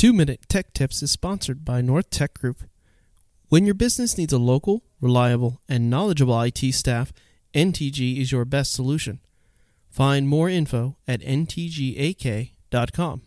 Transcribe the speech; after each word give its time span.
Two 0.00 0.14
Minute 0.14 0.40
Tech 0.48 0.72
Tips 0.72 1.02
is 1.02 1.10
sponsored 1.10 1.62
by 1.62 1.82
North 1.82 2.08
Tech 2.08 2.32
Group. 2.32 2.62
When 3.50 3.66
your 3.66 3.74
business 3.74 4.16
needs 4.16 4.32
a 4.32 4.38
local, 4.38 4.82
reliable, 4.98 5.60
and 5.68 5.90
knowledgeable 5.90 6.40
IT 6.40 6.72
staff, 6.72 7.12
NTG 7.54 8.16
is 8.16 8.32
your 8.32 8.46
best 8.46 8.72
solution. 8.72 9.20
Find 9.90 10.26
more 10.26 10.48
info 10.48 10.96
at 11.06 11.20
ntgak.com. 11.20 13.20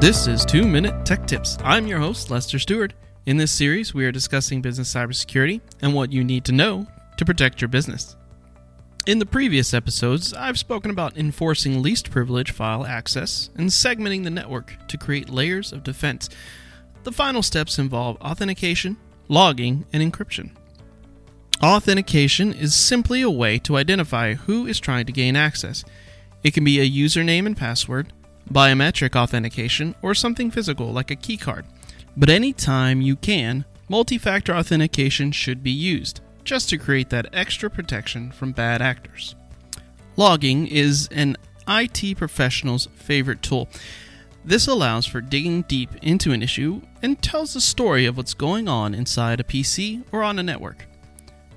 This 0.00 0.26
is 0.26 0.44
2 0.44 0.66
Minute 0.66 1.06
Tech 1.06 1.28
Tips. 1.28 1.58
I'm 1.62 1.86
your 1.86 2.00
host, 2.00 2.28
Lester 2.28 2.58
Stewart. 2.58 2.92
In 3.24 3.36
this 3.36 3.52
series, 3.52 3.94
we 3.94 4.04
are 4.04 4.10
discussing 4.10 4.60
business 4.60 4.92
cybersecurity 4.92 5.60
and 5.80 5.94
what 5.94 6.10
you 6.10 6.24
need 6.24 6.44
to 6.46 6.50
know 6.50 6.88
to 7.18 7.24
protect 7.24 7.60
your 7.60 7.68
business. 7.68 8.16
In 9.06 9.18
the 9.18 9.26
previous 9.26 9.74
episodes, 9.74 10.32
I've 10.32 10.58
spoken 10.58 10.90
about 10.90 11.18
enforcing 11.18 11.82
least 11.82 12.10
privilege 12.10 12.52
file 12.52 12.86
access 12.86 13.50
and 13.54 13.68
segmenting 13.68 14.24
the 14.24 14.30
network 14.30 14.78
to 14.88 14.96
create 14.96 15.28
layers 15.28 15.74
of 15.74 15.84
defense. 15.84 16.30
The 17.02 17.12
final 17.12 17.42
steps 17.42 17.78
involve 17.78 18.16
authentication, 18.22 18.96
logging, 19.28 19.84
and 19.92 20.02
encryption. 20.02 20.52
Authentication 21.62 22.54
is 22.54 22.74
simply 22.74 23.20
a 23.20 23.28
way 23.28 23.58
to 23.58 23.76
identify 23.76 24.32
who 24.32 24.66
is 24.66 24.80
trying 24.80 25.04
to 25.04 25.12
gain 25.12 25.36
access. 25.36 25.84
It 26.42 26.54
can 26.54 26.64
be 26.64 26.80
a 26.80 26.90
username 26.90 27.44
and 27.44 27.58
password, 27.58 28.10
biometric 28.50 29.14
authentication, 29.14 29.94
or 30.00 30.14
something 30.14 30.50
physical 30.50 30.90
like 30.92 31.10
a 31.10 31.16
keycard. 31.16 31.66
But 32.16 32.30
anytime 32.30 33.02
you 33.02 33.16
can, 33.16 33.66
multi 33.86 34.16
factor 34.16 34.54
authentication 34.54 35.30
should 35.30 35.62
be 35.62 35.70
used, 35.70 36.22
just 36.44 36.68
to 36.68 36.78
create 36.78 37.10
that 37.10 37.26
extra 37.32 37.70
protection 37.70 38.30
from 38.30 38.52
bad 38.52 38.80
actors. 38.82 39.34
Logging 40.16 40.66
is 40.66 41.08
an 41.10 41.36
IT 41.66 42.16
professional's 42.16 42.88
favorite 42.94 43.42
tool. 43.42 43.68
This 44.44 44.66
allows 44.66 45.06
for 45.06 45.20
digging 45.20 45.62
deep 45.62 45.90
into 46.02 46.32
an 46.32 46.42
issue 46.42 46.82
and 47.02 47.20
tells 47.20 47.54
the 47.54 47.60
story 47.60 48.04
of 48.04 48.16
what's 48.16 48.34
going 48.34 48.68
on 48.68 48.94
inside 48.94 49.40
a 49.40 49.44
PC 49.44 50.04
or 50.12 50.22
on 50.22 50.38
a 50.38 50.42
network. 50.42 50.86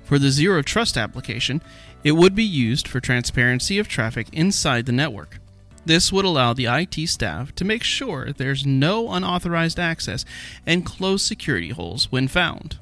For 0.04 0.18
the 0.18 0.30
Zero 0.30 0.62
Trust 0.62 0.96
application, 0.96 1.60
it 2.02 2.12
would 2.12 2.34
be 2.34 2.44
used 2.44 2.88
for 2.88 2.98
transparency 2.98 3.78
of 3.78 3.88
traffic 3.88 4.28
inside 4.32 4.86
the 4.86 4.92
network. 4.92 5.38
This 5.84 6.10
would 6.12 6.24
allow 6.24 6.54
the 6.54 6.66
IT 6.66 7.08
staff 7.08 7.54
to 7.56 7.64
make 7.64 7.82
sure 7.82 8.32
there's 8.32 8.66
no 8.66 9.10
unauthorized 9.10 9.78
access 9.78 10.24
and 10.66 10.84
close 10.84 11.22
security 11.22 11.70
holes 11.70 12.10
when 12.10 12.28
found. 12.28 12.78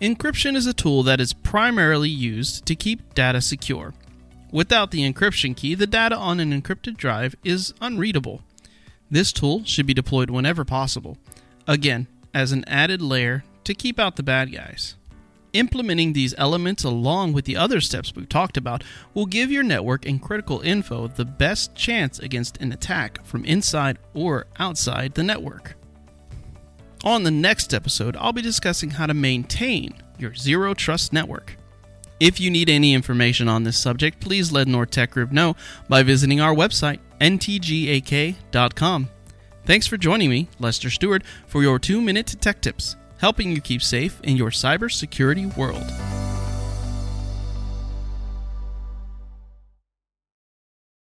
Encryption 0.00 0.56
is 0.56 0.66
a 0.66 0.72
tool 0.72 1.04
that 1.04 1.20
is 1.20 1.32
primarily 1.32 2.08
used 2.08 2.66
to 2.66 2.74
keep 2.74 3.14
data 3.14 3.40
secure. 3.40 3.94
Without 4.50 4.90
the 4.90 5.10
encryption 5.10 5.56
key, 5.56 5.74
the 5.74 5.86
data 5.86 6.16
on 6.16 6.40
an 6.40 6.50
encrypted 6.50 6.96
drive 6.96 7.36
is 7.44 7.72
unreadable. 7.80 8.42
This 9.10 9.32
tool 9.32 9.62
should 9.64 9.86
be 9.86 9.94
deployed 9.94 10.30
whenever 10.30 10.64
possible, 10.64 11.16
again, 11.68 12.08
as 12.32 12.50
an 12.50 12.64
added 12.66 13.00
layer 13.00 13.44
to 13.62 13.74
keep 13.74 14.00
out 14.00 14.16
the 14.16 14.22
bad 14.24 14.52
guys. 14.52 14.96
Implementing 15.52 16.12
these 16.12 16.34
elements 16.36 16.82
along 16.82 17.32
with 17.32 17.44
the 17.44 17.56
other 17.56 17.80
steps 17.80 18.12
we've 18.16 18.28
talked 18.28 18.56
about 18.56 18.82
will 19.14 19.26
give 19.26 19.52
your 19.52 19.62
network 19.62 20.04
and 20.04 20.20
critical 20.20 20.60
info 20.60 21.06
the 21.06 21.24
best 21.24 21.76
chance 21.76 22.18
against 22.18 22.60
an 22.60 22.72
attack 22.72 23.24
from 23.24 23.44
inside 23.44 23.98
or 24.12 24.46
outside 24.58 25.14
the 25.14 25.22
network. 25.22 25.76
On 27.04 27.22
the 27.22 27.30
next 27.30 27.74
episode, 27.74 28.16
I'll 28.16 28.32
be 28.32 28.40
discussing 28.40 28.88
how 28.88 29.04
to 29.06 29.12
maintain 29.12 29.92
your 30.18 30.34
zero 30.34 30.72
trust 30.72 31.12
network. 31.12 31.58
If 32.18 32.40
you 32.40 32.50
need 32.50 32.70
any 32.70 32.94
information 32.94 33.46
on 33.46 33.64
this 33.64 33.76
subject, 33.76 34.20
please 34.20 34.50
let 34.50 34.66
North 34.66 34.90
Tech 34.90 35.10
Group 35.10 35.30
know 35.30 35.54
by 35.86 36.02
visiting 36.02 36.40
our 36.40 36.54
website, 36.54 37.00
ntgak.com. 37.20 39.08
Thanks 39.66 39.86
for 39.86 39.98
joining 39.98 40.30
me, 40.30 40.48
Lester 40.58 40.88
Stewart, 40.88 41.22
for 41.46 41.62
your 41.62 41.78
two 41.78 42.00
minute 42.00 42.34
tech 42.40 42.62
tips 42.62 42.96
helping 43.18 43.50
you 43.50 43.60
keep 43.60 43.82
safe 43.82 44.20
in 44.22 44.36
your 44.36 44.50
cybersecurity 44.50 45.56
world. 45.56 45.82